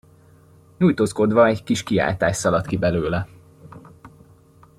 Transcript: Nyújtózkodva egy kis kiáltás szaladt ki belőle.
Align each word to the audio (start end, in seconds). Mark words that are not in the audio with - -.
Nyújtózkodva 0.77 1.45
egy 1.47 1.63
kis 1.63 1.83
kiáltás 1.83 2.35
szaladt 2.37 2.67
ki 2.67 2.77
belőle. 2.77 3.27